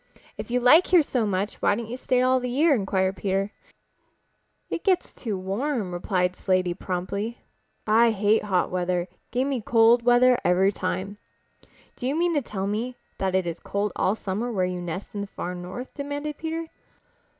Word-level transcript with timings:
"If 0.35 0.49
you 0.49 0.59
like 0.59 0.87
here 0.87 1.03
so 1.03 1.27
much 1.27 1.61
why 1.61 1.75
don't 1.75 1.85
you 1.87 1.95
stay 1.95 2.23
all 2.23 2.39
the 2.39 2.49
year?" 2.49 2.73
inquired 2.73 3.17
Peter. 3.17 3.51
"It 4.67 4.83
gets 4.83 5.13
too 5.13 5.37
warm," 5.37 5.91
replied 5.93 6.33
Slaty 6.35 6.73
promptly, 6.73 7.37
"I 7.85 8.09
hate 8.09 8.45
hot 8.45 8.71
weather. 8.71 9.07
Give 9.29 9.47
me 9.47 9.61
cold 9.61 10.01
weather 10.01 10.39
every 10.43 10.71
time." 10.71 11.19
"Do 11.95 12.07
you 12.07 12.15
mean 12.15 12.33
to 12.33 12.41
tell 12.41 12.65
me 12.65 12.97
that 13.19 13.35
it 13.35 13.45
is 13.45 13.59
cold 13.59 13.91
all 13.95 14.15
summer 14.15 14.51
where 14.51 14.65
you 14.65 14.81
nest 14.81 15.13
in 15.13 15.21
the 15.21 15.27
Far 15.27 15.53
North?" 15.53 15.93
demanded 15.93 16.35
Peter. 16.39 16.65